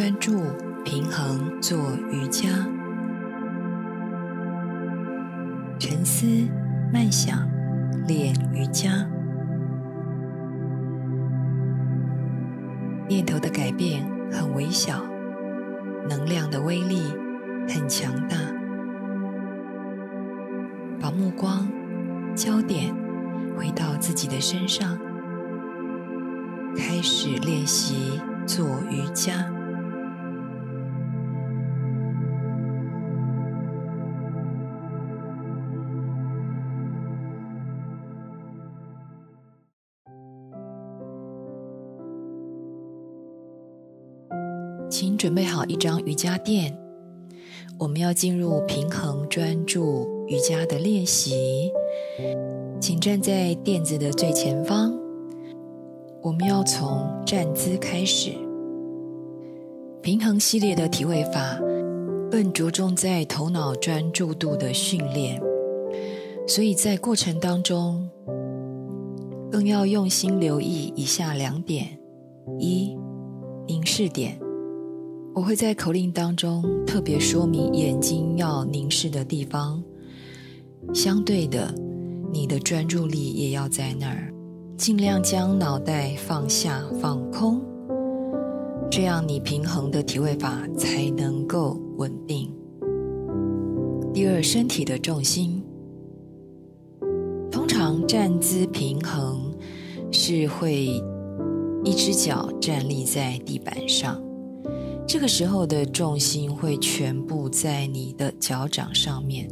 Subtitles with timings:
[0.00, 0.40] 专注、
[0.82, 1.76] 平衡做
[2.10, 2.48] 瑜伽，
[5.78, 6.26] 沉思、
[6.90, 7.46] 慢想
[8.08, 9.06] 练瑜伽，
[13.10, 14.02] 念头的改变
[14.32, 15.02] 很微小，
[16.08, 17.02] 能量的威力
[17.68, 18.38] 很强大。
[20.98, 21.68] 把目光、
[22.34, 22.94] 焦点
[23.54, 24.96] 回到自己的身上，
[26.74, 28.18] 开始练习。
[28.46, 29.46] 做瑜伽，
[45.60, 46.74] 好一张瑜伽垫，
[47.78, 51.70] 我们要进入平衡专注瑜伽的练习。
[52.80, 54.98] 请站在垫子的最前方。
[56.22, 58.30] 我们要从站姿开始。
[60.00, 61.60] 平衡系列的体位法
[62.30, 65.38] 更着重在头脑专注度的训练，
[66.48, 68.08] 所以在过程当中
[69.52, 71.98] 更要用心留意以下两点：
[72.58, 72.96] 一、
[73.66, 74.40] 凝视点。
[75.32, 79.82] 我会在口令当中特别说明眼睛要凝视的地方，
[80.92, 81.72] 相对的，
[82.32, 84.32] 你的专注力也要在那儿。
[84.76, 87.60] 尽量将脑袋放下、放空，
[88.90, 92.52] 这样你平衡的体位法才能够稳定。
[94.12, 95.62] 第二，身体的重心，
[97.50, 99.54] 通常站姿平衡
[100.10, 100.86] 是会
[101.84, 104.20] 一只脚站立在地板上，
[105.12, 109.50] 这个时候的重心会全部在你的脚掌上面。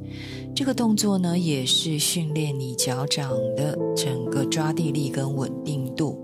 [0.54, 6.16] 这个动作呢，也是训练你脚掌的整个抓地力跟稳定度。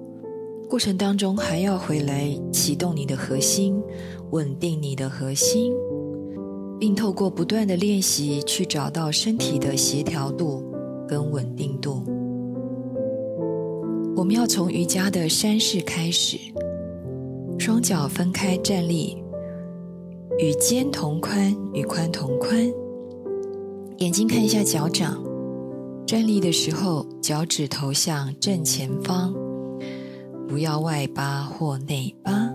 [0.70, 3.74] 过程当中还要回来启动你的核心，
[4.30, 5.72] 稳定你的核心，
[6.78, 10.62] 并透过不断的练习去找到身体的协调度
[11.08, 12.04] 跟稳定度。
[14.14, 16.38] 我们要从瑜伽的山式开始，
[17.58, 19.23] 双脚分开站立，
[20.38, 22.58] 与肩同宽，与髋同宽。
[23.98, 25.22] 眼睛看一下脚掌，
[26.04, 29.32] 站立的时候脚趾头向正前方，
[30.48, 32.50] 不要外八或内八。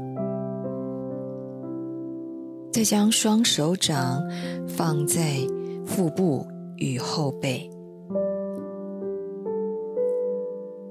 [2.72, 4.22] 再将双手掌
[4.67, 5.38] 放在
[5.85, 6.46] 腹部
[6.78, 7.69] 与后背，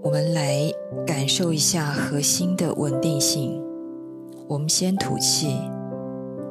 [0.02, 0.72] 我们来
[1.06, 3.62] 感受一下核心的稳定性。
[4.48, 5.48] 我们先吐气，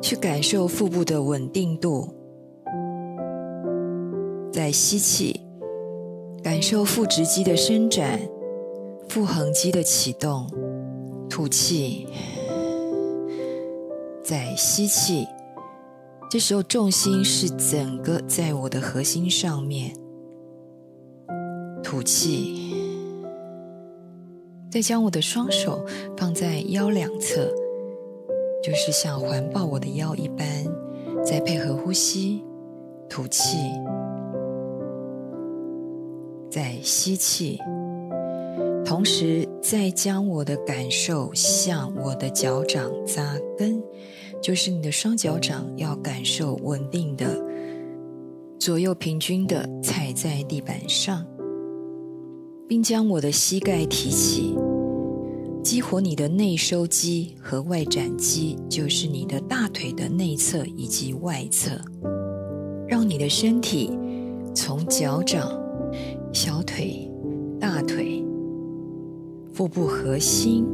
[0.01, 2.07] 去感受腹部的稳定度。
[4.51, 5.41] 再吸气，
[6.43, 8.19] 感受腹直肌的伸展，
[9.07, 10.47] 腹横肌的启动。
[11.29, 12.07] 吐气，
[14.23, 15.27] 再吸气。
[16.29, 19.93] 这时候重心是整个在我的核心上面。
[21.83, 22.73] 吐气，
[24.71, 25.85] 再将我的双手
[26.17, 27.53] 放在腰两侧，
[28.67, 30.45] 就是像环抱我的腰一般。
[31.23, 32.43] 再配合呼吸，
[33.07, 33.57] 吐气。
[36.49, 37.57] 再吸气，
[38.85, 43.81] 同时再将我的感受向我的脚掌扎根，
[44.41, 47.41] 就是你的双脚掌要感受稳定的，
[48.59, 51.25] 左右平均的踩在地板上，
[52.67, 54.57] 并将我的膝盖提起，
[55.63, 61.71] 激活你的内收肌和外展肌，就是你的大腿的内侧以及外侧，
[62.87, 63.91] 让你的身体
[64.55, 65.51] 从脚掌。
[66.33, 67.09] 小腿、
[67.59, 68.23] 大腿、
[69.53, 70.65] 腹部核心、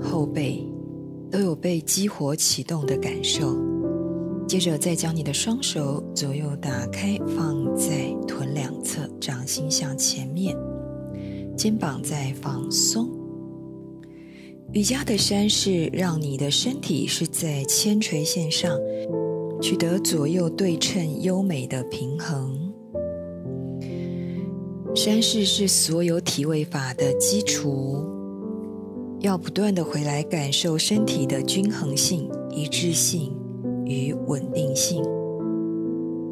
[0.00, 0.64] 后背
[1.30, 3.54] 都有被激活启动的感受。
[4.46, 10.56] 接着，再将你的双手左右打开，放在臀两侧，掌心向前面，
[11.56, 13.19] 肩膀在放松。
[14.72, 18.70] 瑜伽的山式让你的身体是在铅垂线上，
[19.60, 22.72] 取得左右对称、优美的平衡。
[24.94, 28.04] 山式是所有体位法的基础，
[29.18, 33.32] 要不断的回来感受身体的均衡性、一致性
[33.84, 35.02] 与稳定性。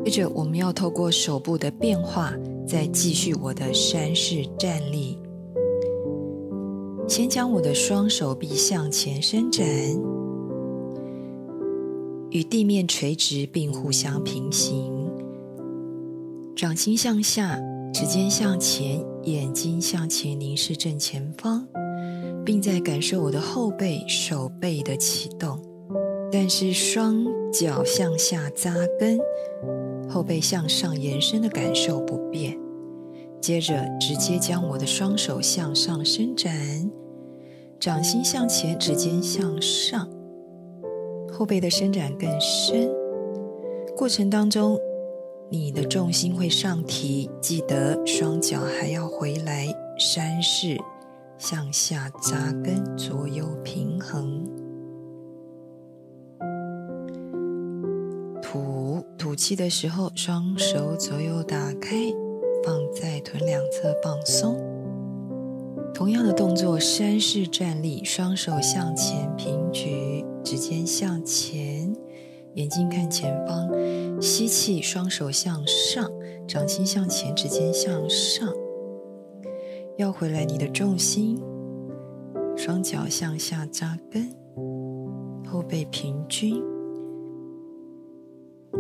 [0.05, 2.33] 接着，我们要透过手部的变化，
[2.69, 5.19] 再继续我的山式站立。
[7.09, 9.67] 先将我的双手臂向前伸展，
[12.31, 15.11] 与地面垂直并互相平行，
[16.55, 17.59] 掌心向下。
[17.95, 21.67] 指尖向前，眼睛向前凝视正前方，
[22.45, 25.59] 并在感受我的后背、手背的启动。
[26.31, 29.19] 但是双脚向下扎根，
[30.07, 32.57] 后背向上延伸的感受不变。
[33.41, 36.53] 接着，直接将我的双手向上伸展，
[37.81, 40.09] 掌心向前，指尖向上，
[41.33, 42.91] 后背的伸展更深。
[43.97, 44.79] 过程当中，
[45.49, 49.67] 你的重心会上提，记得双脚还要回来，
[49.99, 50.77] 山式
[51.39, 54.45] 向下扎根，左右平衡。
[58.43, 61.97] 吐吐气的时候，双手左右打开。
[62.65, 64.57] 放在臀两侧放松，
[65.95, 71.95] 同样的动作，山式站立，双手向前平举，指尖向前，
[72.55, 73.69] 眼睛看前方，
[74.21, 76.11] 吸气，双手向上，
[76.47, 78.49] 掌心向前，指尖向上，
[79.97, 81.41] 要回来你的重心，
[82.57, 84.29] 双脚向下扎根，
[85.47, 86.63] 后背平均，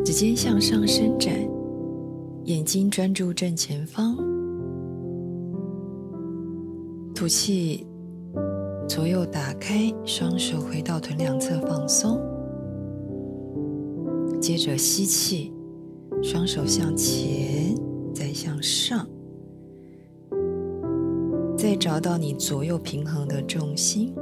[0.04, 1.57] 指尖向上伸展。
[2.48, 4.16] 眼睛专注正前方，
[7.14, 7.86] 吐气，
[8.88, 12.18] 左右打开，双手回到臀两侧放松。
[14.40, 15.52] 接着吸气，
[16.22, 17.74] 双手向前，
[18.14, 19.06] 再向上，
[21.54, 24.14] 再找到你左右平衡的重心。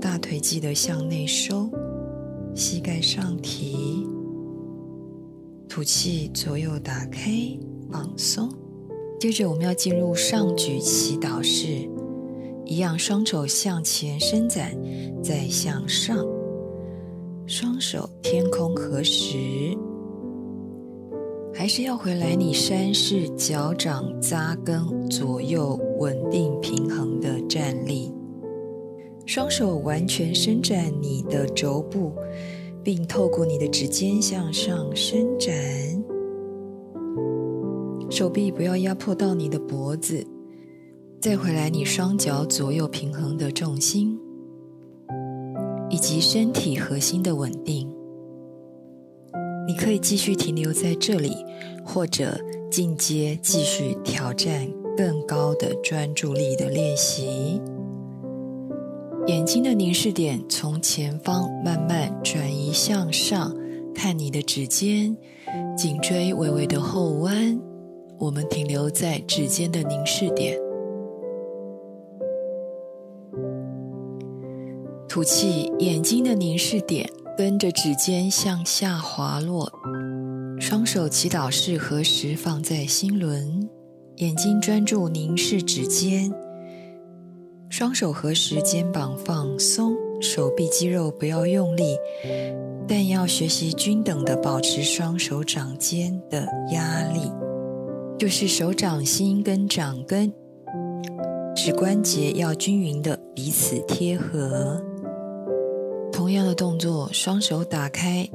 [0.00, 1.70] 大腿记得向内收，
[2.52, 4.04] 膝盖上提。
[5.68, 7.30] 吐气，左右打开，
[7.90, 8.48] 放松。
[9.18, 11.88] 接着，我们要进入上举祈祷式，
[12.64, 14.76] 一样，双手向前伸展，
[15.22, 16.24] 再向上，
[17.46, 19.36] 双手天空合十，
[21.52, 28.12] 还是要回来你山式脚掌扎根，左右稳定平衡的站立，
[29.24, 32.12] 双手完全伸展你的肘部。
[32.86, 35.52] 并透过你的指尖向上伸展，
[38.08, 40.24] 手臂不要压迫到你的脖子，
[41.20, 44.16] 再回来你双脚左右平衡的重心，
[45.90, 47.92] 以及身体核心的稳定。
[49.66, 51.32] 你可以继续停留在这里，
[51.84, 52.38] 或者
[52.70, 54.64] 进阶继续挑战
[54.96, 57.60] 更高的专注力的练习。
[59.26, 63.52] 眼睛的凝视点从前方慢慢转移向上，
[63.92, 65.16] 看你的指尖，
[65.76, 67.60] 颈椎微微的后弯。
[68.18, 70.56] 我们停留在指尖的凝视点。
[75.08, 79.72] 吐气，眼睛的凝视点跟着指尖向下滑落。
[80.60, 83.68] 双手祈祷式合十放在心轮，
[84.18, 86.32] 眼睛专注凝视指尖。
[87.68, 91.96] 双手合十，肩膀放松，手臂肌肉不要用力，
[92.88, 97.30] 但要学习均等的保持双手掌间的压力，
[98.18, 100.32] 就是手掌心跟掌根
[101.54, 104.82] 指关节要均匀的彼此贴合。
[106.12, 108.26] 同样的动作，双手打开，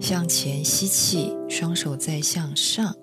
[0.00, 2.94] 向前吸气，双手再向上，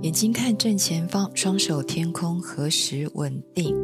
[0.00, 3.76] 眼睛看正前方，双手天空合十稳定。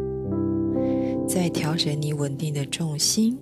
[1.28, 3.38] 再调整你稳定的重心，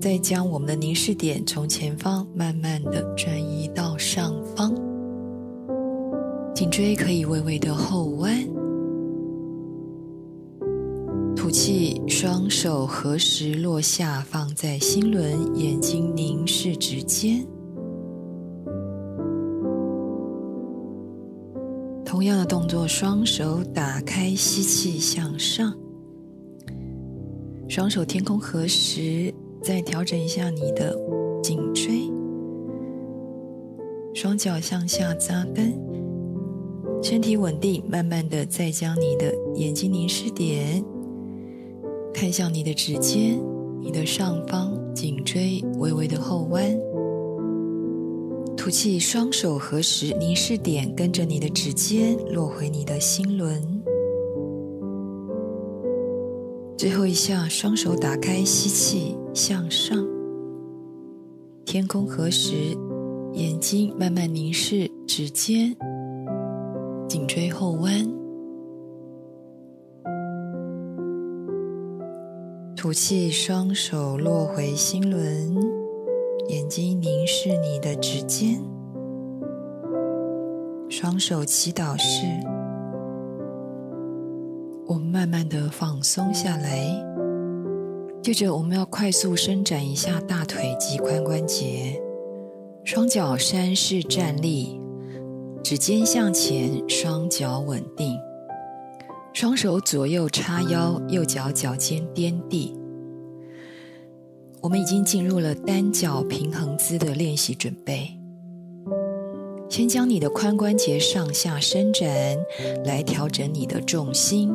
[0.00, 4.72] 再将我们的凝视点从前方慢慢的转移到上方，
[6.54, 8.32] 颈椎可以微微的后弯，
[11.34, 17.44] 吐气，双手合十落下，放在心轮，眼睛凝视指尖。
[22.20, 25.74] 同样的动作，双手打开，吸气向上，
[27.66, 30.94] 双手天空合十，再调整一下你的
[31.42, 32.12] 颈椎，
[34.12, 35.72] 双脚向下扎根，
[37.02, 40.84] 身体稳定，慢慢的再将你的眼睛凝视点
[42.12, 43.40] 看向你的指尖，
[43.80, 46.70] 你的上方，颈椎微微的后弯。
[48.60, 53.58] 吐气，双手合十，凝视点跟着你的指尖落回你的心轮。
[56.76, 60.06] 最后一下，双手打开，吸气向上，
[61.64, 62.76] 天空合十，
[63.32, 65.74] 眼睛慢慢凝视指尖，
[67.08, 68.06] 颈椎后弯。
[72.76, 75.79] 吐气，双手落回心轮。
[76.50, 78.60] 眼睛凝视你的指尖，
[80.88, 82.26] 双手祈祷式，
[84.84, 86.88] 我们慢慢的放松下来，
[88.20, 92.02] 接着，我们要快速伸展一下大腿及髋关节，
[92.82, 94.80] 双脚山式站立，
[95.62, 98.18] 指尖向前，双脚稳定，
[99.32, 102.79] 双手左右叉腰，右脚脚尖掂地。
[104.62, 108.10] 我们已经进入了单脚平衡姿的练习准备。
[109.68, 112.36] 先将你的髋关节上下伸展，
[112.84, 114.52] 来调整你的重心。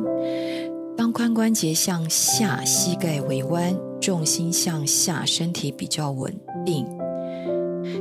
[0.96, 6.32] 当髋关节向下，膝盖微弯，重心向下，身体比较稳
[6.64, 6.86] 定，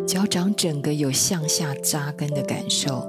[0.05, 3.07] 脚掌整个有向下扎根的感受。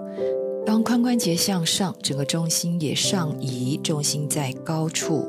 [0.65, 5.27] 当髋关节向上，整个重心也上移，重心在高处。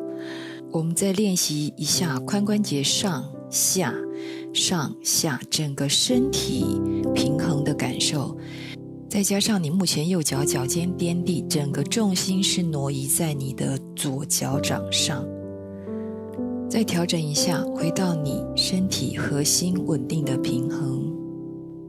[0.72, 3.32] 我们再练习一下髋关节上。
[3.50, 3.94] 下、
[4.54, 6.66] 上、下，整个身体
[7.14, 8.38] 平衡的感受，
[9.10, 15.26] 再加上你目前右脚脚尖掂地，整个重心是挪移在你的左脚掌上。
[16.70, 21.10] 再调整一下，回到你身体核心稳定的平衡。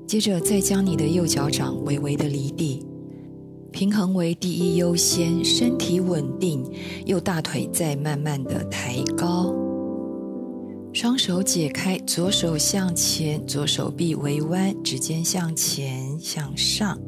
[0.06, 2.82] 接着再将你的右脚掌微微的离地，
[3.72, 6.64] 平衡为第一优先，身体稳定，
[7.04, 9.52] 右大腿再慢慢的抬高。
[10.92, 16.98] 双手解开，左手向前，左手臂微弯，指尖向前向上。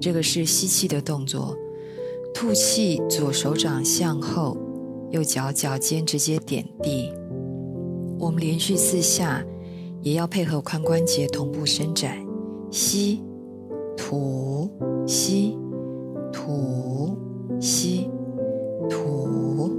[0.00, 1.56] 这个是吸气的动作。
[2.34, 4.56] 吐气，左手掌向后，
[5.10, 7.12] 右脚脚尖直接点地。
[8.18, 9.44] 我们连续四下，
[10.02, 12.18] 也要配合髋关节同步伸展。
[12.70, 13.22] 吸，
[13.96, 14.68] 吐，
[15.06, 15.56] 吸，
[16.32, 17.16] 吐，
[17.60, 18.10] 吸，
[18.90, 19.70] 吐，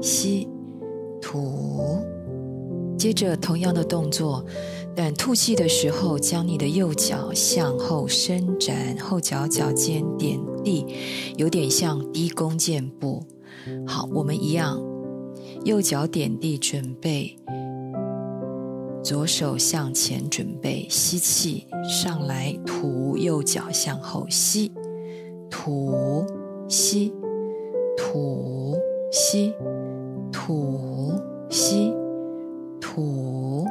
[0.00, 0.48] 吸，
[1.20, 1.75] 吐。
[2.96, 4.44] 接着同样的动作，
[4.94, 10.86] 但吐气的时候，将你的右脚向后伸展，后脚脚尖点地，
[11.36, 13.22] 有点像低弓箭步。
[13.86, 14.80] 好，我们一样，
[15.64, 17.36] 右脚点地准备，
[19.02, 24.72] 左手向前准备，吸气上来吐，右脚向后吸，
[25.50, 26.24] 吐
[26.68, 27.12] 吸，
[27.96, 28.74] 吐
[29.12, 29.52] 吸，
[30.32, 31.12] 吐
[31.50, 31.92] 吸。
[32.96, 33.66] 吐，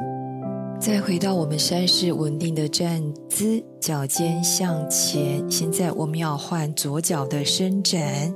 [0.78, 5.44] 再回到我们山式稳定的站姿，脚尖向前。
[5.50, 8.32] 现在我们要换左脚的伸展，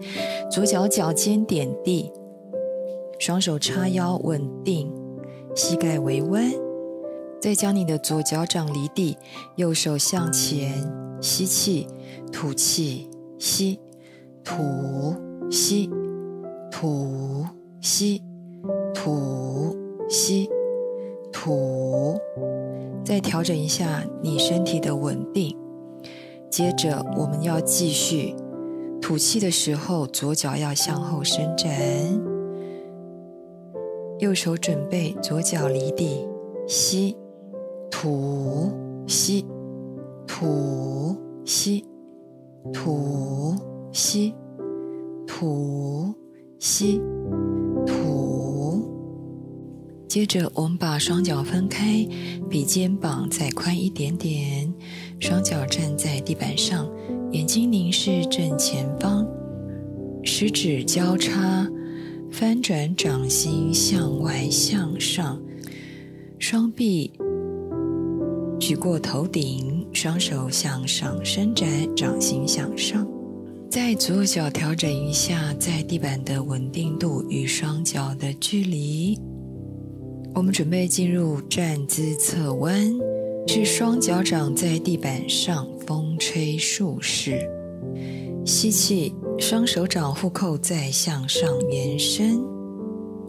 [0.51, 2.11] 左脚脚尖点地，
[3.21, 4.93] 双手叉腰稳定，
[5.55, 6.51] 膝盖微弯。
[7.41, 9.17] 再将你的左脚掌离地，
[9.55, 10.73] 右手向前，
[11.23, 11.87] 吸气，
[12.33, 13.79] 吐气，吸，
[14.43, 15.15] 吐，
[15.53, 15.89] 吸，
[16.69, 17.47] 吐，
[17.81, 18.21] 吸，
[18.93, 19.77] 吐，
[20.09, 20.51] 吸。
[21.43, 22.21] 吐，
[23.03, 25.57] 再调整一下你身体的稳定。
[26.51, 28.35] 接着我们要继续
[29.01, 31.71] 吐气的时候，左脚要向后伸展，
[34.19, 36.29] 右手准备，左脚离地，
[36.67, 37.17] 吸，
[37.91, 38.71] 吐，
[39.07, 39.47] 吸，
[40.27, 41.17] 吐，
[41.47, 41.87] 吸，
[42.71, 43.55] 吐，
[43.93, 44.35] 吸，
[45.27, 46.15] 吐，
[46.59, 47.01] 吸。
[47.87, 48.00] 吐
[50.11, 52.05] 接着，我们把双脚分开，
[52.51, 54.69] 比肩膀再宽一点点，
[55.21, 56.85] 双脚站在地板上，
[57.31, 59.25] 眼睛凝视正前方，
[60.25, 61.65] 食指交叉，
[62.29, 65.41] 翻转掌心向外向上，
[66.41, 67.13] 双臂
[68.59, 73.07] 举过头顶，双手向上伸展，掌心向上。
[73.71, 79.17] 在左脚调整一下在地板的稳定度与双脚的距离。
[80.33, 82.91] 我们准备进入站姿侧弯，
[83.47, 87.47] 是双脚掌在地板上风吹树式。
[88.47, 92.41] 吸气，双手掌互扣再向上延伸，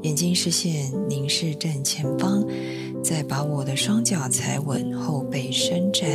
[0.04, 2.46] 眼睛视线凝视正前方，
[3.04, 6.08] 再把我的双脚踩稳，后背伸展。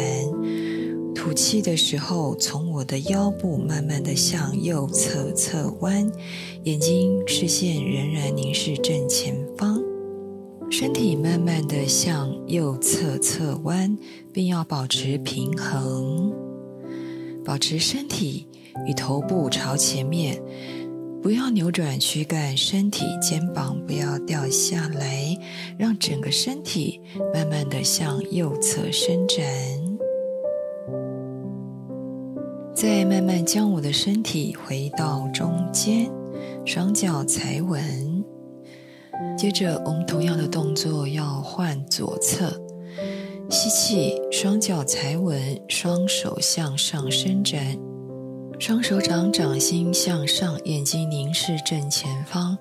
[1.15, 6.11] 吐气的时候，从我的腰部慢慢的向右侧侧弯，
[6.63, 9.83] 眼睛视线仍然凝视正前方。
[10.69, 13.97] 身体慢慢的向右侧侧弯，
[14.33, 16.33] 并要保持平衡，
[17.45, 18.47] 保持身体
[18.87, 20.43] 与头部朝前面，
[21.23, 25.37] 不要扭转躯干，身体肩膀不要掉下来，
[25.79, 27.01] 让整个身体
[27.33, 29.47] 慢慢的向右侧伸展，
[32.75, 36.11] 再慢慢将我的身体回到中间，
[36.67, 38.16] 双脚踩稳。
[39.37, 42.51] 接着，我们同样的动作要换左侧。
[43.51, 45.39] 吸气，双脚踩稳，
[45.69, 47.79] 双手向上伸展，
[48.59, 52.57] 双手掌掌心向上，眼睛凝视正前方。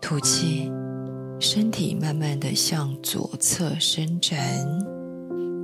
[0.00, 0.72] 吐气，
[1.38, 4.38] 身体慢慢的向左侧伸展，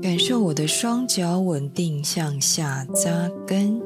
[0.03, 3.81] 感受我的双脚稳定向下扎根，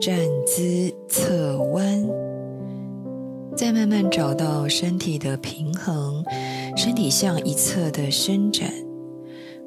[0.00, 2.04] 站姿侧弯，
[3.56, 6.22] 再慢慢找到身体的平衡，
[6.76, 8.70] 身体向一侧的伸展，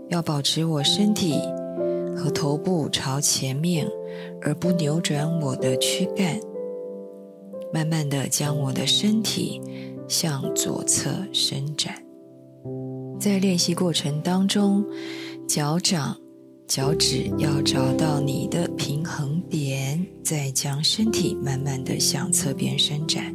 [0.10, 1.34] 要保持我身体
[2.16, 3.88] 和头部朝前面，
[4.44, 6.40] 而不扭转我的躯干。
[7.74, 9.60] 慢慢的将我的身体
[10.08, 11.96] 向左侧伸展，
[13.20, 14.86] 在练习过程当中，
[15.48, 16.16] 脚掌、
[16.68, 23.34] 脚趾要找到你的平衡点，再将身体慢慢的向侧边伸展。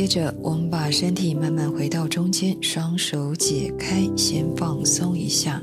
[0.00, 5.62] 接着，我们把身体慢慢回到中间，双手解开，先放松一下。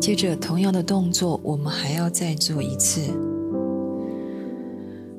[0.00, 3.00] 接着，同样的动作，我们还要再做一次。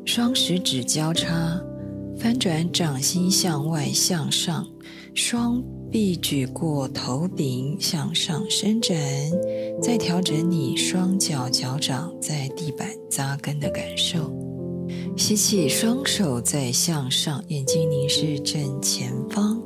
[0.05, 1.61] 双食指交叉，
[2.17, 4.65] 翻转掌心向外向上，
[5.13, 8.97] 双臂举过头顶向上伸展，
[9.81, 14.33] 再调整你双脚脚掌在地板扎根的感受。
[15.17, 19.61] 吸气，双手再向上，眼睛凝视正前方。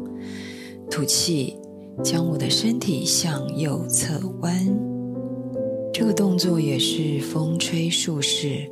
[0.90, 1.56] 吐气，
[2.04, 4.54] 将我的身体向右侧弯。
[5.94, 8.70] 这个动作也是风吹树式，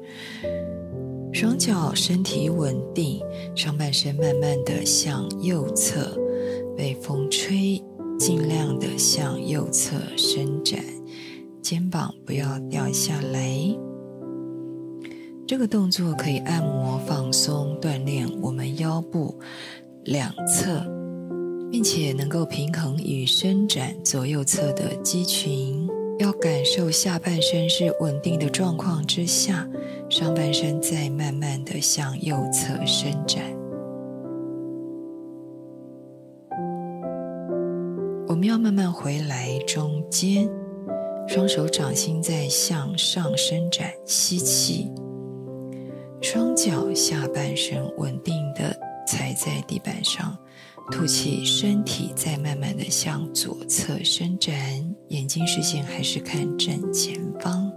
[1.32, 3.22] 双脚身体稳定，
[3.56, 6.20] 上半身慢慢的向右侧
[6.76, 7.82] 被风吹，
[8.20, 10.84] 尽量的向右侧伸展，
[11.62, 13.58] 肩膀不要掉下来。
[15.46, 19.38] 这个动作可以按摩放松锻炼我们腰部
[20.06, 20.82] 两侧，
[21.70, 25.88] 并且能够平衡与伸展左右侧的肌群。
[26.20, 29.68] 要感受下半身是稳定的状况之下，
[30.10, 33.44] 上半身再慢慢的向右侧伸展。
[38.28, 40.50] 我们要慢慢回来中间，
[41.28, 44.90] 双手掌心在向上伸展，吸气，
[46.24, 48.74] 双脚下半身稳定的
[49.06, 50.36] 踩在地板上。
[50.90, 54.56] 吐气，身体再慢慢的向左侧伸展，
[55.10, 57.70] 眼睛视线还是看正前方。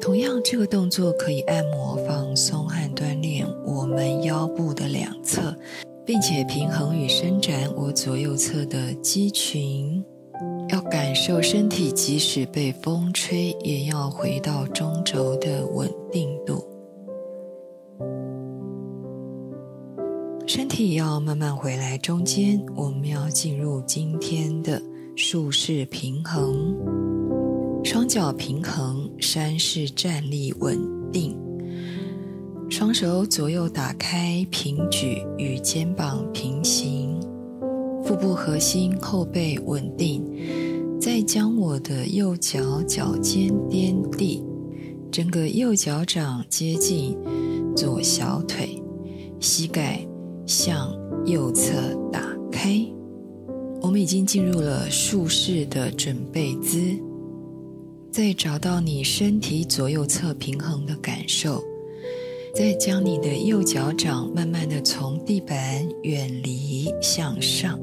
[0.00, 5.52] 同样，这个动作可以按摩、放松和锻炼我们腰部的两侧，
[6.04, 10.04] 并且平衡与伸展我左右侧的肌群。
[10.68, 16.64] 要感受身体，即使被风吹，也要回到中轴的稳定度。
[20.46, 24.80] 身体要慢慢回来，中间我们要进入今天的
[25.16, 26.74] 竖式平衡，
[27.84, 30.78] 双脚平衡，山式站立稳
[31.12, 31.36] 定，
[32.68, 37.20] 双手左右打开平举与肩膀平行，
[38.06, 40.22] 腹部核心后背稳定，
[41.00, 44.44] 再将我的右脚脚尖掂地，
[45.10, 47.18] 整个右脚掌接近
[47.74, 48.82] 左小腿，
[49.40, 50.06] 膝盖。
[50.48, 51.72] 向右侧
[52.12, 52.20] 打
[52.52, 52.80] 开，
[53.82, 56.78] 我们已经进入了竖式的准备姿。
[58.12, 61.60] 再找到你身体左右侧平衡的感受，
[62.54, 67.76] 再将你的右脚掌慢慢的从地板远离向上。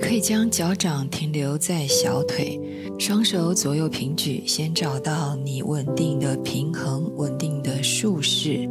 [0.00, 2.60] 可以将脚掌停留在小腿，
[2.98, 8.68] 双手左右平举，先找到你稳定的平衡、稳定的竖式。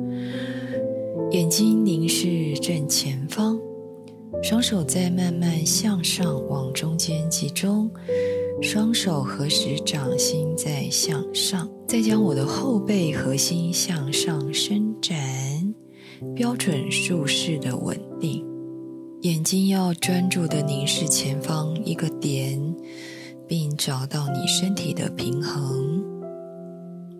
[1.32, 3.60] 眼睛凝视正前方，
[4.42, 7.90] 双手再慢慢向上往中间集中，
[8.62, 15.18] 双手合十，掌心再向上，再将我的后背核心向上伸展，
[16.36, 18.46] 标准竖式的稳定。
[19.26, 22.62] 眼睛要专注的凝视前方一个点，
[23.48, 26.04] 并找到你身体的平衡，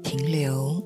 [0.04, 0.80] 停留。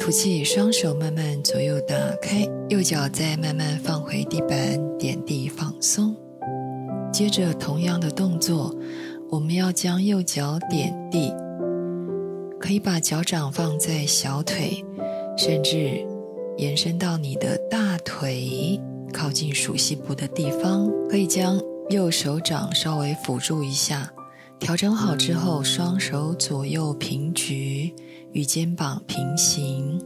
[0.00, 6.12] 吐气，双手慢慢左右打开，右脚再慢慢放回地板，点地放松。
[7.12, 8.74] 接着同样的动作，
[9.30, 11.32] 我们要将右脚点地，
[12.58, 14.84] 可以把脚掌放在小腿，
[15.38, 16.04] 甚至
[16.56, 18.80] 延伸到你的大腿，
[19.16, 20.92] 靠近属膝部的地方。
[21.08, 24.12] 可以将右手掌稍微辅助一下。
[24.58, 27.94] 调整好之后，双手左右平举，
[28.32, 29.98] 与肩膀平行，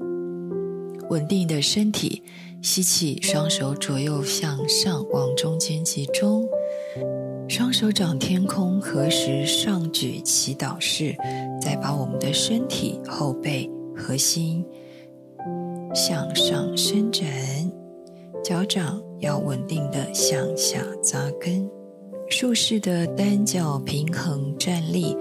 [1.08, 2.22] 稳定的身体。
[2.62, 6.42] 吸气，双手左右向上，往中间集中；
[7.48, 11.16] 双手掌天空，合十上举祈祷式，
[11.62, 14.62] 再把我们的身体后背核心
[15.94, 17.24] 向上伸展，
[18.42, 21.68] 脚掌要稳定的向下扎根，
[22.28, 25.14] 竖式的单脚平衡站立，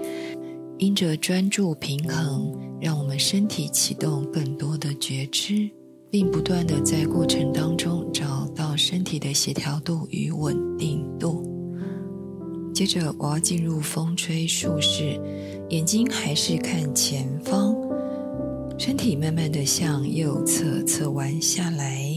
[0.78, 5.68] 因着专注平衡，让我们身体启动更多的觉知，
[6.10, 11.44] 并不断的在过程当中找到身体的协调度与稳定度。
[12.72, 15.20] 接着，我要进入风吹树式，
[15.68, 17.76] 眼睛还是看前方，
[18.78, 22.09] 身体慢慢的向右侧侧弯下来，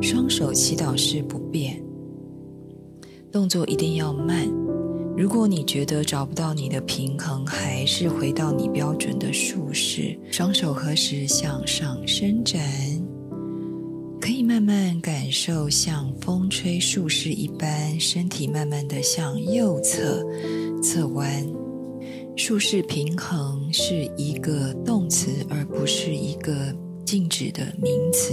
[0.00, 1.82] 双手祈祷式不变，
[3.32, 4.48] 动作一定要慢。
[5.16, 12.62] 如果你觉得找不到你的平衡，还是回到你标准的树式，双手合十向上伸展。
[14.20, 20.24] 可以慢慢感受像风吹树势一般，身体慢慢的向右侧
[20.80, 21.44] 侧弯。
[22.36, 26.72] 树式平衡是一个动词，而不是一个
[27.04, 28.32] 静止的名词。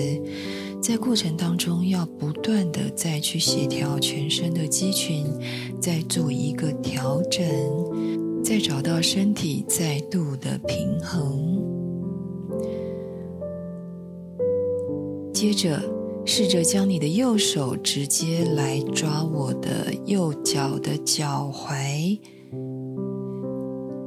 [0.86, 5.26] 在过程当中，要不断的再去协调全身的肌群，
[5.82, 7.43] 再做一个调整，
[8.43, 11.60] 再找到身体再度的平衡。
[15.34, 15.82] 接着，
[16.24, 22.19] 试着将你的右手直接来抓我的右脚的脚踝，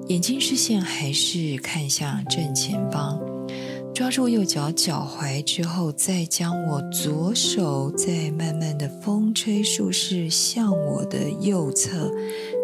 [0.07, 3.28] 眼睛视线还是看向正前方。
[3.99, 12.09] 抓住右脚脚踝之后，再将我左手再慢慢的风吹树势向我的右侧，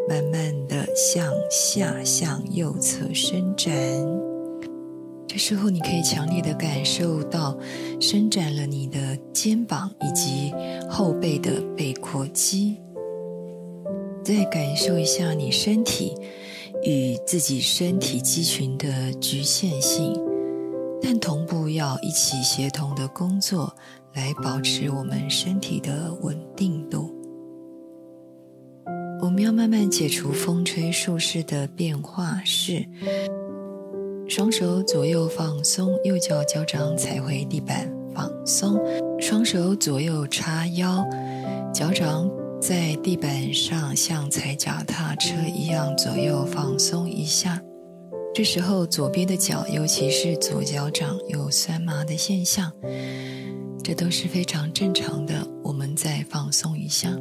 [0.08, 3.74] 慢慢的向下向右侧伸展。
[5.26, 7.58] 这时候，你可以强烈的感受到
[8.00, 10.54] 伸展了你的肩膀以及
[10.88, 12.76] 后背的背阔肌。
[14.22, 16.14] 再感受一下你身体
[16.84, 20.14] 与自己身体肌群的局限性，
[21.02, 23.74] 但同步要一起协同的工作，
[24.14, 27.14] 来保持我们身体的稳定度。
[29.20, 32.86] 我们要慢慢解除风吹树势的变化式。
[34.28, 38.80] 双手左右放松，右脚脚掌踩回地板，放松。
[39.20, 41.04] 双手左右叉腰，
[41.72, 42.28] 脚掌
[42.60, 47.60] 在地板上像踩脚踏车一样左右放松一下。
[48.34, 52.68] 这时候左边的脚，尤其是左脚掌有酸麻的现象，
[53.80, 55.34] 这都是非常正常的。
[55.62, 57.16] 我们再放松一下。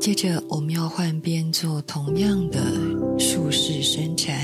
[0.00, 2.58] 接着我们要换边做同样的
[3.16, 4.36] 竖式伸展。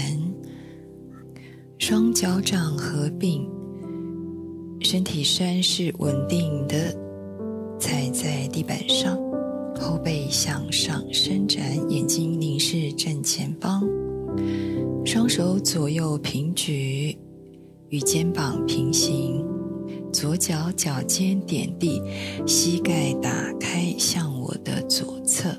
[1.80, 3.50] 双脚掌合并，
[4.80, 6.96] 身体山势稳定的
[7.80, 9.18] 踩在地板上，
[9.80, 11.60] 后背向上伸展，
[11.90, 13.82] 眼睛凝视正前方，
[15.04, 17.16] 双手左右平举，
[17.88, 19.44] 与肩膀平行，
[20.12, 22.02] 左脚脚尖点地，
[22.46, 25.50] 膝盖打开向我的左侧。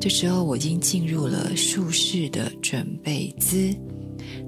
[0.00, 3.74] 这时候我已经进入了竖式的准备姿。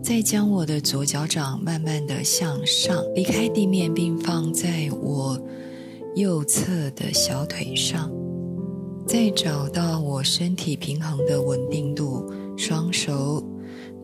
[0.02, 5.38] 再将我的左脚掌慢慢的向上离开地面，并放在我
[6.14, 8.10] 右侧的小腿上。
[9.06, 12.24] 再找到我身体平衡的稳定度，
[12.62, 13.42] 双手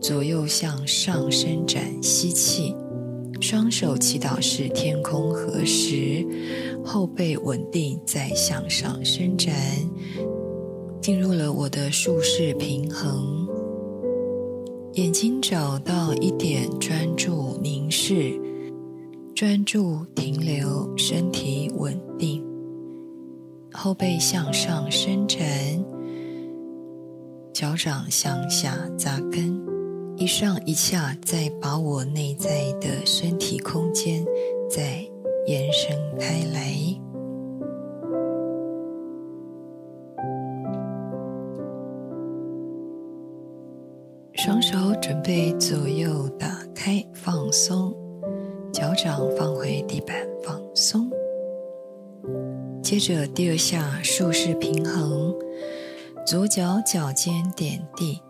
[0.01, 2.75] 左右向上伸展，吸气，
[3.39, 6.25] 双手祈祷式天空合十，
[6.83, 9.53] 后背稳定，再向上伸展，
[10.99, 13.47] 进入了我的竖式平衡。
[14.93, 18.41] 眼睛找到一点专注凝视，
[19.35, 22.43] 专注停留，身体稳定，
[23.71, 25.45] 后背向上伸展，
[27.59, 29.59] 脚掌向下扎根，
[30.15, 34.23] 一上一下，再把我内在的身体空间
[34.69, 35.03] 再
[35.47, 36.71] 延伸开来。
[44.35, 47.91] 双手准备左右打开，放松，
[48.71, 51.09] 脚掌放回地板，放松。
[52.83, 55.35] 接着第二下竖式平衡，
[56.27, 58.21] 左脚脚尖点地，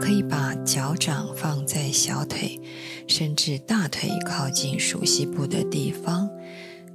[0.00, 2.60] 可以把脚掌放在小腿，
[3.06, 6.28] 甚至大腿靠近熟悉部的地方。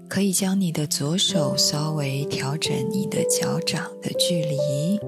[0.09, 4.99] 可以将你的左手稍微调整你的脚掌的距离。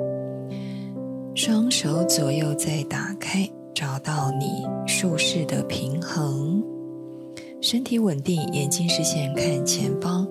[1.36, 6.64] 双手左右再打开，找到你竖式的平衡，
[7.60, 10.26] 身体稳定，眼睛视线看前方，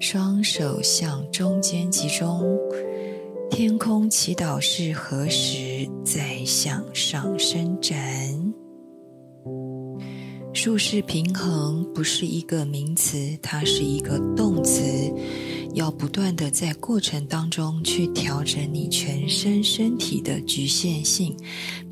[0.00, 2.42] 双手向中间集中，
[3.50, 7.96] 天空祈祷是何时再向上伸展？
[10.52, 14.82] 术式平衡不是一个名词，它是一个动词，
[15.74, 21.34] 要不断的在过程当中去调整你全身身体的局限性，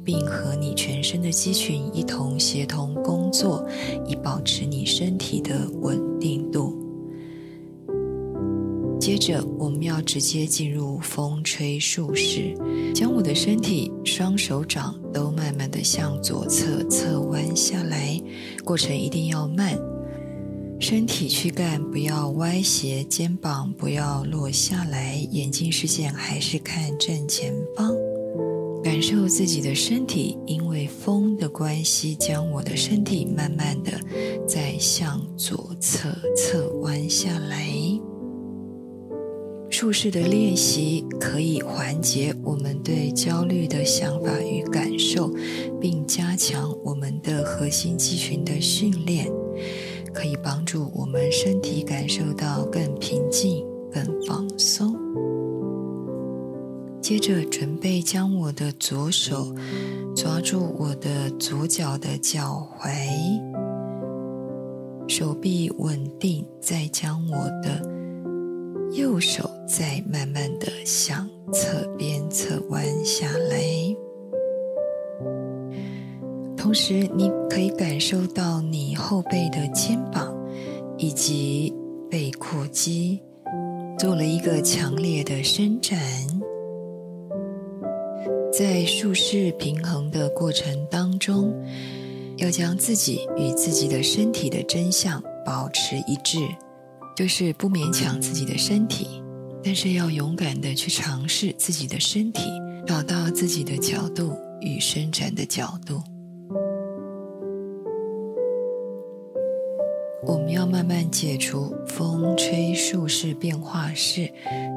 [0.04, 3.66] 并和你全身的肌群一同协同工作，
[4.06, 6.83] 以保持你身体的稳定度。
[9.04, 12.56] 接着，我们要直接进入风吹术式，
[12.94, 18.18] 将我的身体双手掌都慢慢的向左侧侧弯下来，
[18.64, 19.78] 过程一定要慢，
[20.80, 27.94] 身体躯干不要歪斜，肩膀不要落下来，眼睛视线还是看正前方，
[28.82, 34.00] 感受自己的身体，因为风的关系，将我的身体慢慢的
[34.48, 37.68] 再向左侧侧弯下来。
[39.84, 45.30] 术式的练习可以缓解我们对焦虑的想法与感受，
[45.78, 49.30] 并加强我们的核心肌群的训练，
[50.14, 54.96] 可以帮助我们身体感受到更平静、更放松。
[57.02, 59.54] 接着，准备将我的左手
[60.16, 62.88] 抓住我的左脚的脚踝，
[65.06, 67.93] 手臂稳定，再将我的。
[68.92, 73.58] 右手再慢慢的向侧边侧弯下来，
[76.56, 80.34] 同时你可以感受到你后背的肩膀
[80.96, 81.74] 以及
[82.10, 83.20] 背阔肌
[83.98, 85.98] 做了一个强烈的伸展，
[88.52, 91.52] 在术式平衡的过程当中，
[92.36, 96.38] 要将自己与自己的身体的真相保持一致。
[97.14, 99.22] 就是不勉强自己的身体，
[99.62, 102.42] 但是要勇敢的去尝试自己的身体，
[102.86, 106.02] 找到自己的角度与伸展的角度。
[110.26, 114.28] 我们要慢慢解除风吹树式变化式，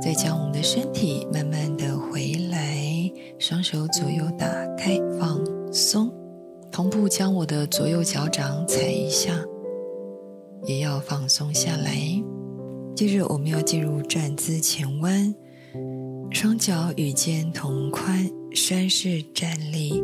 [0.01, 4.45] 再将我们的身体慢慢的回来，双手左右打
[4.75, 5.39] 开放
[5.73, 6.13] 松，
[6.69, 9.33] 同步将我的左右脚掌踩一下。
[10.65, 11.95] 也要放松下来。
[12.95, 15.33] 接着，我们要进入站姿前弯，
[16.31, 20.03] 双脚与肩同宽，山式站立，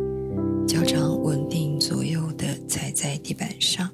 [0.67, 3.89] 脚掌稳定左右的踩在地板上，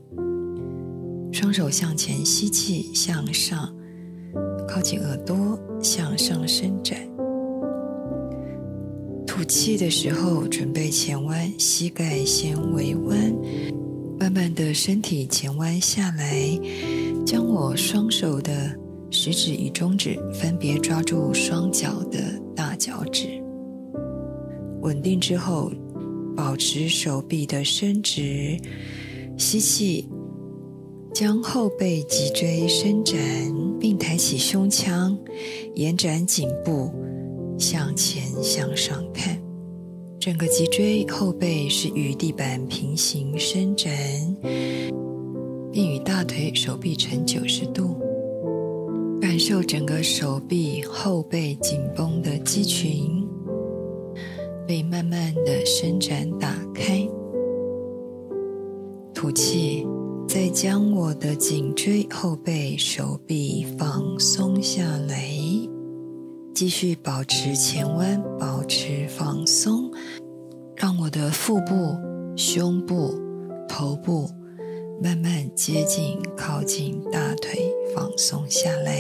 [1.32, 3.74] 双手向前吸气，向上
[4.68, 7.00] 靠近耳朵，向上伸展。
[9.26, 13.34] 吐气的时候，准备前弯，膝盖先微弯。
[14.20, 16.60] 慢慢的身体前弯下来，
[17.26, 18.78] 将我双手的
[19.10, 22.20] 食指与中指分别抓住双脚的
[22.54, 23.42] 大脚趾，
[24.82, 25.72] 稳定之后，
[26.36, 28.58] 保持手臂的伸直，
[29.38, 30.10] 吸气，
[31.14, 33.18] 将后背脊椎伸展，
[33.80, 35.18] 并抬起胸腔，
[35.76, 36.92] 延展颈部，
[37.58, 39.49] 向前向上看。
[40.20, 43.90] 整个脊椎后背是与地板平行伸展，
[45.72, 47.96] 并与大腿、手臂成九十度，
[49.22, 53.26] 感受整个手臂后背紧绷的肌群
[54.68, 57.08] 被慢慢的伸展打开。
[59.14, 59.88] 吐气，
[60.28, 65.24] 再将我的颈椎后背、手臂放松下来。
[66.54, 69.89] 继续保持前弯，保持放松，
[70.82, 71.98] 让我的腹部、
[72.38, 73.14] 胸部、
[73.68, 74.30] 头部
[75.04, 78.98] 慢慢接近、靠近大腿，放松下来。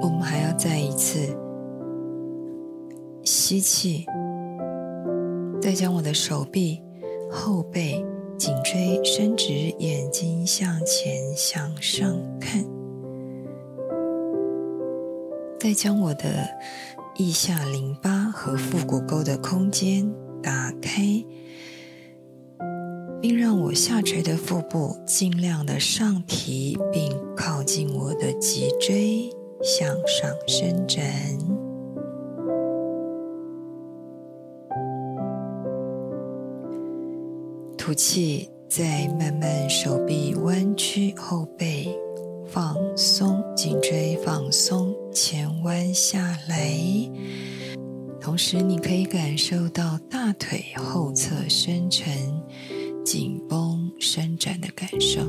[0.00, 1.18] 我们还要再一次
[3.24, 4.06] 吸气，
[5.60, 6.80] 再将我的手臂、
[7.28, 8.06] 后背、
[8.38, 12.64] 颈椎伸直，眼睛向前向上看。
[15.58, 16.48] 再将我的
[17.18, 20.08] 腋下淋巴和腹股沟的空间
[20.40, 21.02] 打开，
[23.20, 29.28] 并让我下垂的腹部尽量的上提，并靠近我的脊椎
[29.60, 31.04] 向上伸展。
[37.76, 41.98] 吐气，再慢慢手臂弯曲，后背。
[42.48, 46.68] 放松颈椎放松前弯下来。
[48.20, 52.12] 同时你可以感受到大腿后侧深沉
[53.04, 55.20] 紧绷伸展的感受。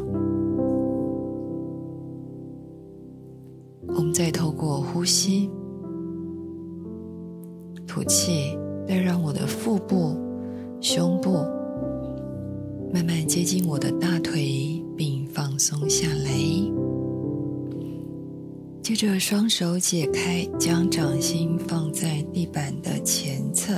[3.87, 5.49] 我们再透过呼吸
[7.85, 10.17] 吐气再让我的腹部
[10.79, 11.45] 胸部
[12.93, 16.38] 慢慢接近我的大腿并放松下来。
[18.89, 23.77] 接着，双手解开，将掌心放在地板的前侧，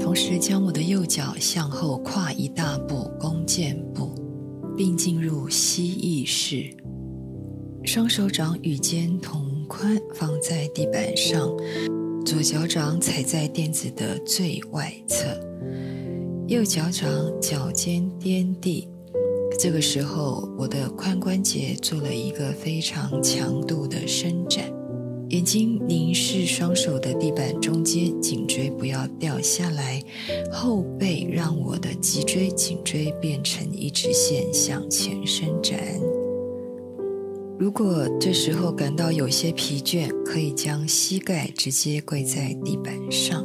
[0.00, 4.12] 同时将我的右脚向后跨一大步，弓箭步，
[4.76, 6.68] 并进入蜥蜴式。
[7.84, 11.48] 双手掌与肩同宽，放在地板上。
[12.24, 15.26] 左脚掌踩在垫子的最外侧，
[16.48, 17.08] 右脚掌
[17.40, 18.88] 脚尖掂地。
[19.58, 24.64] 这个时候，我的髋关节做了一个非常强度的伸展，
[25.30, 30.02] 眼睛凝视双手的地板中间，颈椎不要掉下来，
[30.52, 35.80] 后背让我的脊椎、颈椎变成一直线向前伸展。
[37.58, 43.44] 如果这时候感到有些疲倦，可以将膝盖直接跪在地板上，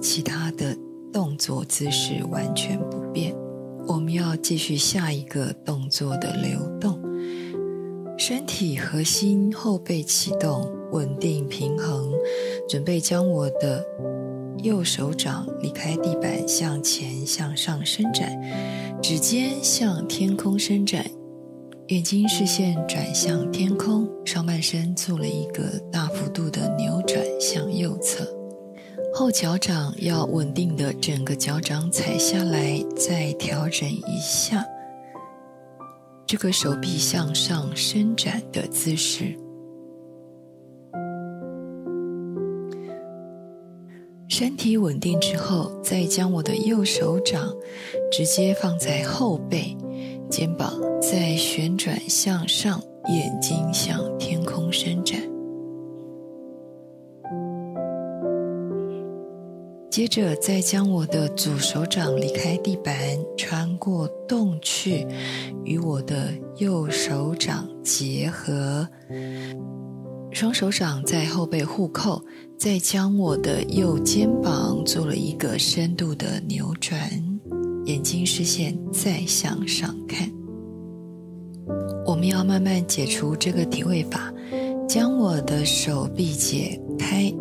[0.00, 0.74] 其他的
[1.12, 3.36] 动作姿势完全不变。
[3.86, 6.98] 我们要继续下一个动作的流动，
[8.16, 12.10] 身体核心后背启动，稳定平衡，
[12.68, 13.84] 准备将我的
[14.62, 18.40] 右手掌离开地板，向前向上伸展，
[19.02, 21.04] 指尖向天空伸展。
[21.88, 28.26] 眼睛视线转向天空，上半身做了一个大幅度的扭转向右侧，
[29.16, 34.66] 后脚掌要稳定的整个脚掌踩下来，再调整一下
[36.26, 39.38] 这个手臂向上伸展的姿势。
[44.26, 47.54] 身体稳定之后，再将我的右手掌
[48.10, 49.76] 直接放在后背。
[50.28, 55.20] 肩膀再旋转向上，眼睛向天空伸展。
[59.94, 62.92] 接着，再将我的左手掌离开地板，
[63.36, 65.06] 穿过洞去，
[65.64, 68.88] 与我的右手掌结合。
[70.32, 72.20] 双手掌在后背互扣，
[72.58, 76.98] 再将我的右肩膀做了一个深度的扭转。
[77.84, 80.28] 眼睛视线再向上看，
[82.04, 84.34] 我们要慢慢解除这个体位法，
[84.88, 87.32] 将我的手臂解开，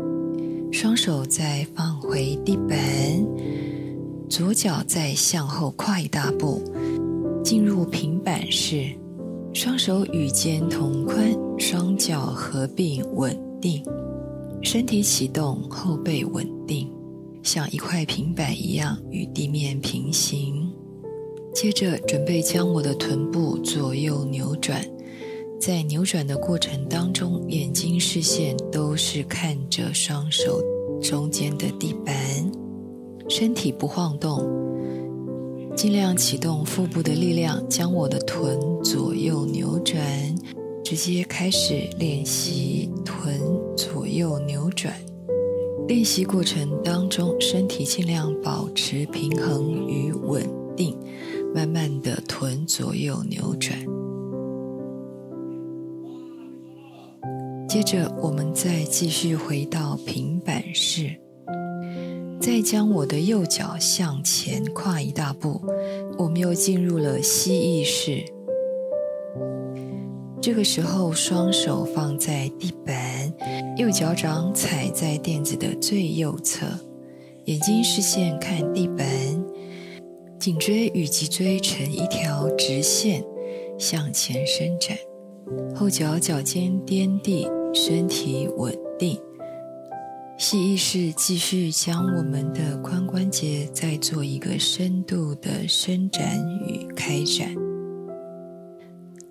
[0.73, 2.77] 双手再放回地板，
[4.27, 6.63] 左脚再向后跨一大步，
[7.43, 8.89] 进入平板式，
[9.53, 13.85] 双手与肩同宽，双脚合并稳定，
[14.63, 16.91] 身体启动，后背稳定。
[17.43, 20.67] 像一块平板一样与地面平行，
[21.53, 24.83] 接着准备将我的臀部左右扭转，
[25.65, 30.61] 在扭转的过程当中，眼睛视线都是看着双手
[31.01, 32.13] 中间的地板，
[33.29, 34.45] 身体不晃动，
[35.73, 40.05] 尽量启动腹部的力量，将我的臀左右扭转，
[40.83, 43.39] 直接开始练习臀
[43.77, 44.93] 左右扭转。
[45.87, 50.45] 练习过程当中，身体尽量保持平衡与稳
[50.75, 50.93] 定，
[51.55, 53.92] 慢慢的臀左右扭转。
[57.73, 61.09] 接着，我们再继续回到平板式，
[62.39, 65.59] 再将我的右脚向前跨一大步，
[66.19, 68.23] 我们又进入了蜥蜴式。
[70.39, 73.33] 这个时候，双手放在地板，
[73.75, 76.67] 右脚掌踩在垫子的最右侧，
[77.45, 79.07] 眼睛视线看地板，
[80.39, 83.23] 颈椎与脊椎成一条直线
[83.79, 84.95] 向前伸展，
[85.73, 89.19] 后脚脚尖掂地，身体稳定。
[90.37, 97.55] 吸意识，继续将我们的髋关节再做一个深度的伸展与开展。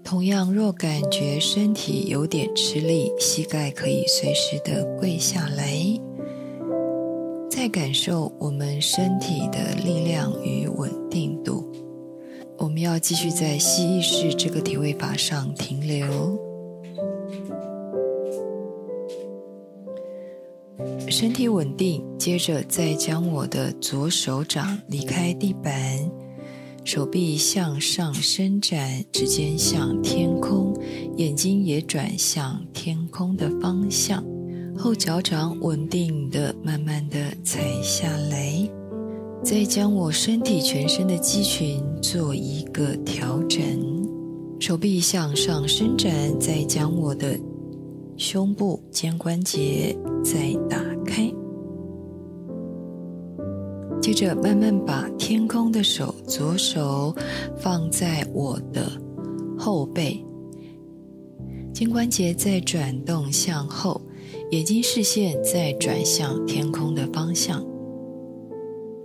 [0.03, 5.72] 同样，若感觉身体有点吃力，膝盖可以随时的跪下来，
[7.49, 11.70] 再感受我们身体的力量与稳定度。
[12.59, 16.38] 我们要继续在吸意识这个体位法上停留，
[21.09, 25.72] 身体稳定，接着再将我的左手掌离开地板。
[26.85, 30.74] 手臂向上伸展，指尖向天空，
[31.16, 34.24] 眼睛也转向天空的方向。
[34.76, 38.68] 后脚掌稳定的、慢慢的踩下来，
[39.45, 43.62] 再将我身体全身的肌群做一个调整。
[44.59, 47.39] 手臂向上伸展，再将我的
[48.22, 51.28] 胸部、肩关节再打开。
[54.00, 57.12] 接着慢慢把天空的手，左手
[57.58, 58.92] 放在我的
[59.58, 60.24] 后背，
[61.74, 64.00] 肩关节在转动向后，
[64.52, 67.60] 眼睛视线在转向天空的方向。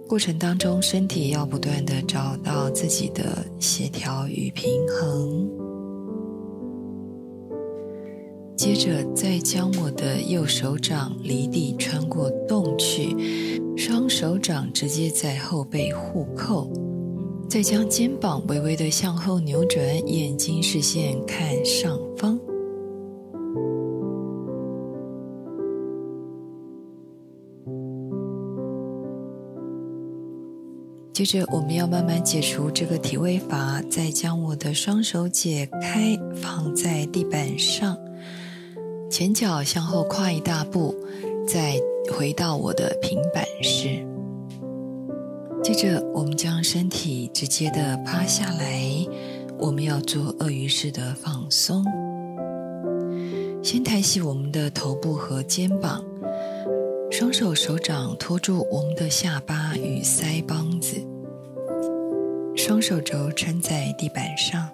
[0.07, 5.56] 过程当中，身体要不断的找到自己的协调与平衡。
[8.57, 13.15] 接着，再将我的右手掌离地穿过洞去。
[13.77, 16.67] 双手掌直接在后背互扣，
[17.47, 22.37] 再将肩膀微微的向后扭转，眼睛视线看上方。
[31.13, 37.95] 接着，我们要慢慢解除这个体位法，再将我的双手解开，放在地板上，
[39.09, 40.95] 前脚向后跨一大步，
[41.47, 41.75] 再。
[42.09, 44.01] 回到我的平板式，
[45.61, 48.81] 接着我们将身体直接的趴下来，
[49.59, 51.83] 我们要做鳄鱼式的放松。
[53.61, 56.01] 先抬起我们的头部和肩膀，
[57.11, 60.95] 双手手掌托住我们的下巴与腮帮子，
[62.55, 64.69] 双手肘撑在地板上，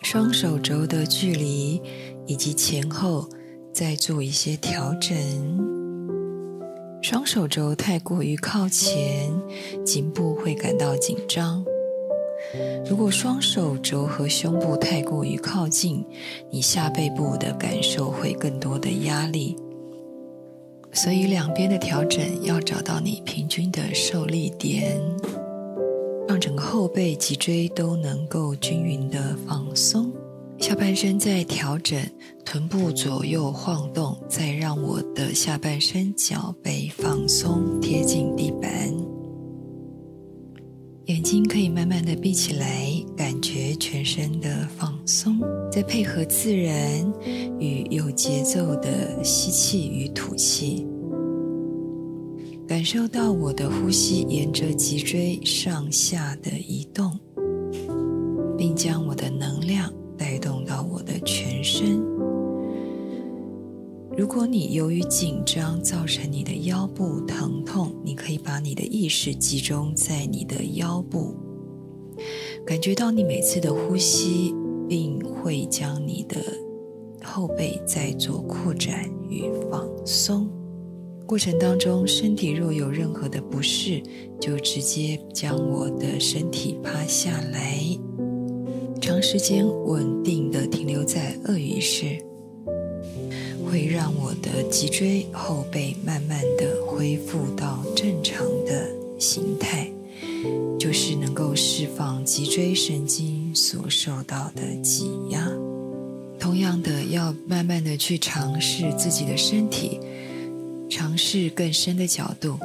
[0.00, 1.82] 双手肘的距离
[2.28, 3.28] 以及前后
[3.72, 5.16] 再做一些调整。
[7.02, 9.32] 双手肘太过于靠前，
[9.84, 11.64] 颈部会感到紧张。
[12.88, 16.04] 如果双手肘和胸部太过于靠近，
[16.50, 19.56] 你下背部的感受会更多的压力。
[20.92, 25.00] 所以两边的调整要找到你平均的受力点，
[26.26, 30.12] 让整个后背、脊椎都能够均匀的放松。
[30.58, 31.98] 下半身在调整，
[32.44, 38.70] 臀部左右晃动，再让我的下半身脚背放松，贴近地板。
[41.06, 45.38] 眼睛可以慢慢的闭起来，感觉全身的放松，
[45.70, 46.76] 再配合自然
[47.58, 50.86] 与有节奏的吸气与吐气，
[52.66, 57.16] 感受到我的呼吸沿着脊椎上下的移动，
[58.58, 59.90] 并将我的能量。
[64.18, 71.36] 如果你由于紧张造成你的腰部疼痛，你可以把你的意识集中在你的腰部，
[72.66, 74.52] 感觉到你每次的呼吸，
[74.88, 76.36] 并会将你的
[77.22, 80.50] 后背再做扩展与放松。
[81.24, 84.02] 过程当中，身体若有任何的不适，
[84.40, 87.78] 就直接将我的身体趴下来。
[89.00, 92.18] 长时间稳定的停留在鳄鱼式，
[93.70, 98.88] 会让我的脊椎后背慢慢的恢复到正常的
[99.18, 99.90] 形态，
[100.78, 105.46] 就是能够释放脊椎神经所受到的挤压。
[106.38, 110.00] 同样的，要慢慢的去尝试自己的身体，
[110.88, 112.58] 尝试更深的角度，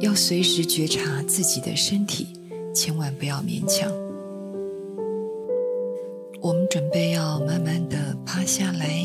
[0.00, 2.28] 要随时觉察自己的身体，
[2.72, 3.90] 千万不要勉强。
[6.40, 9.02] 我们准备要慢慢的趴下来，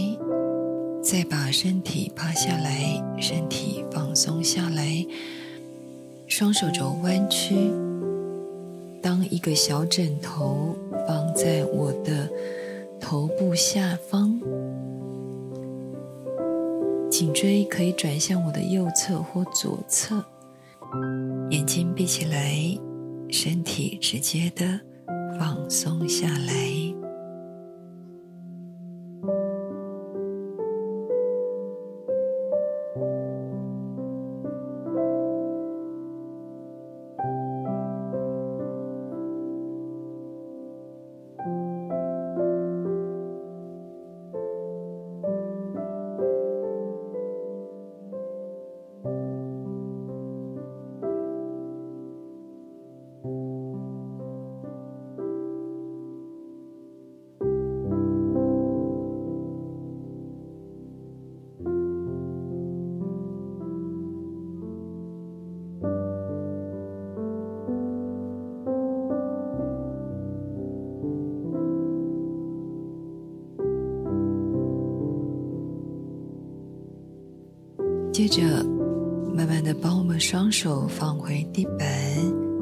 [1.12, 5.04] 再把身体趴下来，身体放松下来，
[6.28, 7.56] 双手肘弯曲，
[9.02, 10.76] 当一个小枕头
[11.08, 12.30] 放在我的
[13.02, 14.40] 头部下方，
[17.10, 20.24] 颈椎可以转向我的右侧或左侧，
[21.50, 22.54] 眼睛闭起来，
[23.32, 24.80] 身体直接的
[25.40, 26.89] 放松下来。
[78.20, 78.66] 接着，
[79.34, 81.88] 慢慢的把我们双手放回地板，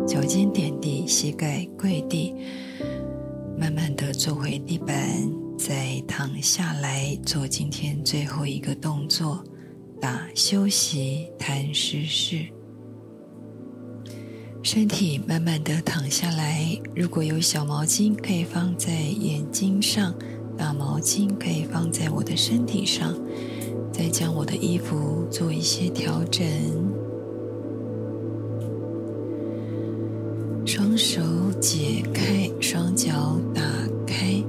[0.06, 2.32] 脚尖点地，膝盖跪地，
[3.58, 4.96] 慢慢的坐回地板，
[5.58, 9.44] 再躺下来做今天最后一个动作，
[10.00, 12.46] 打休息摊尸式。
[14.62, 16.80] 身体慢慢的躺下来。
[16.96, 20.14] 如果有小毛巾，可以放在眼睛上；
[20.56, 23.16] 大毛巾可以放在我的身体上。
[23.98, 26.46] 再将我的衣服做一些调整。
[30.68, 31.20] 双手
[31.60, 33.64] 解开，双脚打
[34.06, 34.44] 开。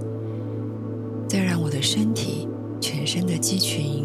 [1.26, 2.46] 再让我的身体、
[2.78, 4.04] 全身的肌群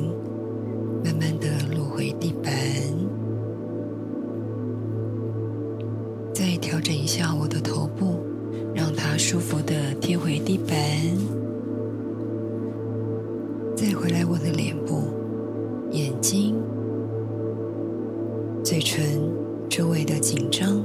[1.03, 2.53] 慢慢的落回地板。
[6.33, 8.23] 再调整一下我的头部，
[8.73, 10.77] 让它舒服的贴回地板。
[13.75, 14.82] 再回来我的脸部、
[16.23, 16.55] 睛、
[18.63, 19.21] 嘴唇
[19.69, 20.81] 周围的紧张，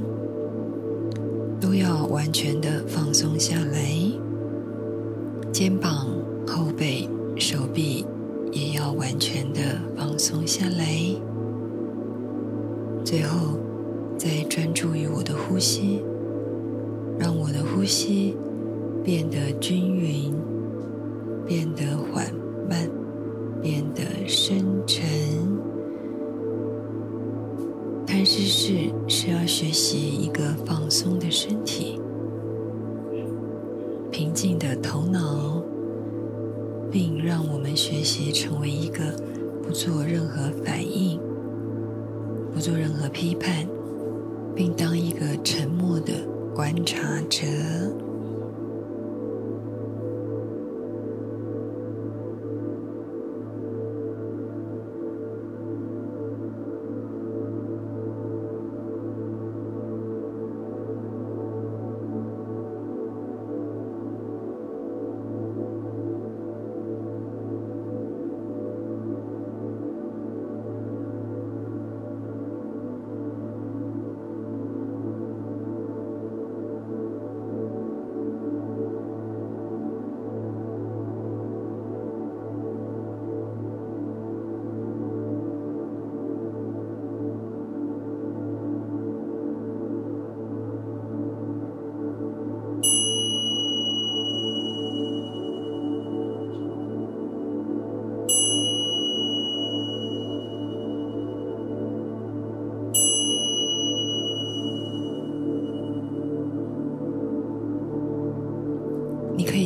[1.61, 3.79] 都要完全的放松下来。
[5.51, 6.07] 肩膀。
[6.51, 8.03] 后背、手臂
[8.51, 9.61] 也要完全的
[9.95, 10.83] 放松下来。
[13.05, 13.59] 最后，
[14.17, 16.01] 再专注于我的呼吸，
[17.19, 18.35] 让我的呼吸
[19.03, 19.88] 变得均匀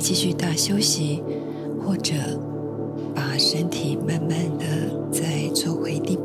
[0.03, 1.23] 继续大休息，
[1.81, 2.13] 或者
[3.15, 4.65] 把身体慢慢的
[5.09, 6.17] 再坐回地